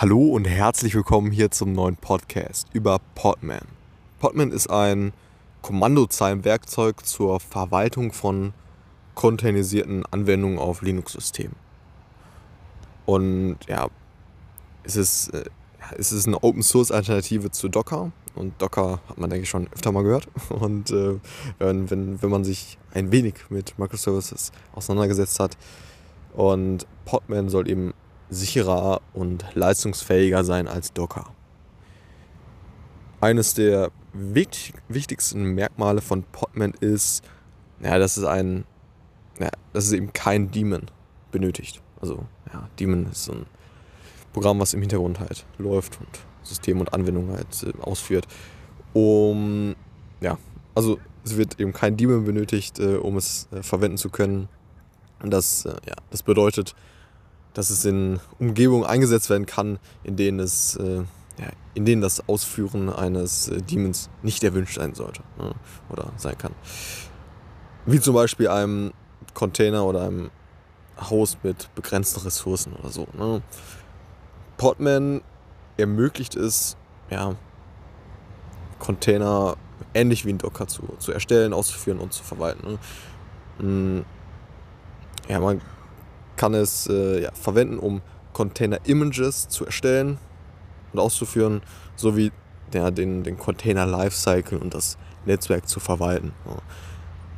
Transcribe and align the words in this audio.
Hallo 0.00 0.28
und 0.28 0.44
herzlich 0.44 0.94
willkommen 0.94 1.32
hier 1.32 1.50
zum 1.50 1.72
neuen 1.72 1.96
Podcast 1.96 2.68
über 2.72 3.00
Podman. 3.16 3.66
Podman 4.20 4.52
ist 4.52 4.70
ein 4.70 5.12
Kommandozeilenwerkzeug 5.62 7.04
zur 7.04 7.40
Verwaltung 7.40 8.12
von 8.12 8.52
containerisierten 9.16 10.06
Anwendungen 10.06 10.60
auf 10.60 10.82
Linux-Systemen. 10.82 11.56
Und 13.06 13.58
ja, 13.66 13.88
es 14.84 14.94
ist, 14.94 15.34
äh, 15.34 15.46
es 15.96 16.12
ist 16.12 16.28
eine 16.28 16.44
Open-Source-Alternative 16.44 17.50
zu 17.50 17.68
Docker. 17.68 18.12
Und 18.36 18.54
Docker 18.62 19.00
hat 19.08 19.18
man, 19.18 19.30
denke 19.30 19.42
ich, 19.42 19.50
schon 19.50 19.66
öfter 19.72 19.90
mal 19.90 20.04
gehört. 20.04 20.28
Und 20.50 20.92
äh, 20.92 21.18
wenn, 21.58 21.90
wenn, 21.90 22.22
wenn 22.22 22.30
man 22.30 22.44
sich 22.44 22.78
ein 22.94 23.10
wenig 23.10 23.34
mit 23.48 23.76
Microservices 23.80 24.52
auseinandergesetzt 24.76 25.40
hat. 25.40 25.58
Und 26.34 26.86
Podman 27.04 27.48
soll 27.48 27.68
eben 27.68 27.94
sicherer 28.30 29.00
und 29.14 29.44
leistungsfähiger 29.54 30.44
sein 30.44 30.68
als 30.68 30.92
Docker. 30.92 31.26
Eines 33.20 33.54
der 33.54 33.90
wichtigsten 34.12 35.42
Merkmale 35.54 36.00
von 36.00 36.22
Podman 36.22 36.72
ist, 36.80 37.24
ja, 37.80 37.98
dass 37.98 38.16
es 38.16 38.24
ein, 38.24 38.64
ja, 39.40 39.50
dass 39.72 39.86
es 39.86 39.92
eben 39.92 40.12
kein 40.12 40.50
Daemon 40.50 40.86
benötigt. 41.30 41.82
Also 42.00 42.26
ja, 42.52 42.68
Daemon 42.78 43.06
ist 43.10 43.24
so 43.24 43.32
ein 43.32 43.46
Programm, 44.32 44.60
was 44.60 44.74
im 44.74 44.80
Hintergrund 44.80 45.20
halt 45.20 45.46
läuft 45.58 45.98
und 46.00 46.08
System 46.42 46.80
und 46.80 46.92
Anwendung 46.92 47.30
halt 47.30 47.62
äh, 47.64 47.72
ausführt. 47.82 48.26
Um 48.92 49.74
ja, 50.20 50.38
also 50.74 50.98
es 51.24 51.36
wird 51.36 51.60
eben 51.60 51.72
kein 51.72 51.96
Daemon 51.96 52.24
benötigt, 52.24 52.78
äh, 52.78 52.96
um 52.96 53.16
es 53.16 53.48
äh, 53.52 53.62
verwenden 53.62 53.98
zu 53.98 54.10
können. 54.10 54.48
Und 55.20 55.30
das, 55.30 55.64
äh, 55.64 55.70
ja, 55.86 55.94
das 56.10 56.22
bedeutet, 56.22 56.74
dass 57.54 57.70
es 57.70 57.84
in 57.84 58.20
Umgebungen 58.38 58.84
eingesetzt 58.84 59.30
werden 59.30 59.46
kann, 59.46 59.78
in 60.04 60.16
denen, 60.16 60.40
es, 60.40 60.76
äh, 60.76 60.98
ja, 61.38 61.48
in 61.74 61.84
denen 61.84 62.02
das 62.02 62.28
Ausführen 62.28 62.90
eines 62.90 63.48
äh, 63.48 63.62
Demons 63.62 64.10
nicht 64.22 64.44
erwünscht 64.44 64.76
sein 64.76 64.94
sollte 64.94 65.22
ne, 65.38 65.54
oder 65.90 66.12
sein 66.16 66.36
kann. 66.38 66.52
Wie 67.86 68.00
zum 68.00 68.14
Beispiel 68.14 68.48
einem 68.48 68.92
Container 69.34 69.84
oder 69.84 70.02
einem 70.02 70.30
Haus 71.00 71.38
mit 71.42 71.74
begrenzten 71.74 72.20
Ressourcen 72.20 72.72
oder 72.74 72.90
so. 72.90 73.06
Ne. 73.16 73.42
Podman 74.56 75.22
ermöglicht 75.76 76.34
es, 76.34 76.76
ja, 77.10 77.36
Container 78.78 79.56
ähnlich 79.94 80.24
wie 80.24 80.30
ein 80.30 80.38
Docker 80.38 80.66
zu, 80.66 80.82
zu 80.98 81.12
erstellen, 81.12 81.52
auszuführen 81.52 81.98
und 81.98 82.12
zu 82.12 82.22
verwalten. 82.22 82.72
Ne. 82.72 82.78
Hm, 83.58 84.04
ja, 85.28 85.40
man 85.40 85.60
kann 86.38 86.54
es 86.54 86.86
äh, 86.86 87.24
ja, 87.24 87.30
verwenden, 87.34 87.78
um 87.78 88.00
Container-Images 88.32 89.48
zu 89.48 89.66
erstellen 89.66 90.16
und 90.92 91.00
auszuführen, 91.00 91.60
sowie 91.96 92.32
ja, 92.72 92.90
den, 92.90 93.24
den 93.24 93.36
Container-Lifecycle 93.36 94.56
und 94.56 94.72
das 94.72 94.96
Netzwerk 95.26 95.68
zu 95.68 95.80
verwalten. 95.80 96.32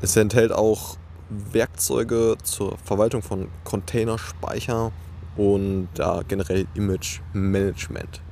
Es 0.00 0.16
enthält 0.16 0.52
auch 0.52 0.96
Werkzeuge 1.28 2.36
zur 2.42 2.78
Verwaltung 2.78 3.22
von 3.22 3.48
Container-Speicher 3.64 4.92
und 5.36 5.88
ja, 5.98 6.22
generell 6.22 6.66
Image-Management. 6.74 8.22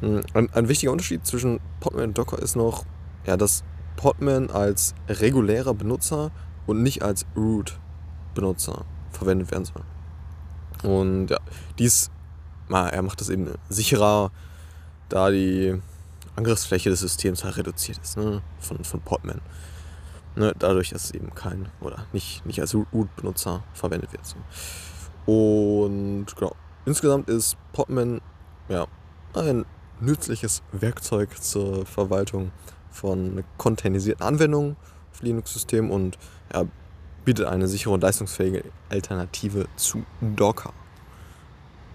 Hm, 0.00 0.20
ein, 0.34 0.52
ein, 0.52 0.68
wichtiger 0.68 0.92
Unterschied 0.92 1.26
zwischen 1.26 1.60
Podman 1.80 2.08
und 2.08 2.18
Docker 2.18 2.38
ist 2.38 2.56
noch, 2.56 2.84
ja, 3.26 3.36
dass 3.36 3.64
Podman 3.96 4.50
als 4.50 4.94
regulärer 5.08 5.72
Benutzer 5.72 6.30
und 6.66 6.82
nicht 6.82 7.02
als 7.02 7.24
Root 7.36 7.78
Benutzer 8.34 8.84
verwendet 9.12 9.50
werden 9.50 9.64
soll. 9.64 9.82
Und 10.82 11.28
ja, 11.28 11.38
dies, 11.78 12.10
er 12.68 13.02
macht 13.02 13.20
das 13.20 13.28
eben 13.28 13.48
sicherer, 13.68 14.30
da 15.08 15.30
die 15.30 15.80
Angriffsfläche 16.36 16.90
des 16.90 17.00
Systems 17.00 17.44
halt 17.44 17.56
reduziert 17.56 17.98
ist, 17.98 18.16
ne, 18.16 18.42
von, 18.60 18.82
von 18.84 19.00
Podman. 19.00 19.40
Ne, 20.36 20.54
dadurch, 20.58 20.90
dass 20.90 21.06
es 21.06 21.10
eben 21.10 21.34
kein, 21.34 21.68
oder 21.80 22.06
nicht, 22.12 22.46
nicht 22.46 22.60
als 22.60 22.74
Root-Benutzer 22.74 23.64
verwendet 23.74 24.12
wird. 24.12 24.24
So. 24.24 24.36
Und 25.30 26.26
genau, 26.36 26.54
insgesamt 26.86 27.28
ist 27.28 27.56
Podman 27.72 28.20
ja, 28.68 28.86
ein 29.34 29.66
nützliches 30.00 30.62
Werkzeug 30.72 31.42
zur 31.42 31.84
Verwaltung 31.84 32.52
von 32.90 33.44
containerisierten 33.58 34.24
Anwendungen 34.24 34.76
auf 35.12 35.20
Linux-Systemen 35.22 35.90
und 35.90 36.18
ja, 36.52 36.64
bietet 37.24 37.46
eine 37.46 37.68
sichere 37.68 37.94
und 37.94 38.02
leistungsfähige 38.02 38.64
Alternative 38.88 39.66
zu 39.76 40.04
Docker. 40.20 40.72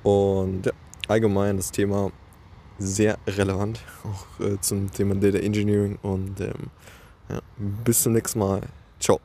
Und 0.04 0.68
ja, 0.68 0.72
allgemein 1.08 1.58
das 1.58 1.72
Thema 1.72 2.12
sehr 2.78 3.18
relevant, 3.28 3.80
auch 4.04 4.46
äh, 4.46 4.60
zum 4.62 4.92
Thema 4.92 5.16
Data 5.16 5.38
Engineering. 5.38 5.98
Und 6.02 6.40
ähm, 6.42 6.70
ja, 7.30 7.40
bis 7.58 8.04
zum 8.04 8.14
nächsten 8.14 8.40
Mal. 8.40 8.62
Ciao. 9.00 9.20